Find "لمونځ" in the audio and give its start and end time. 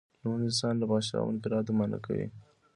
0.21-0.43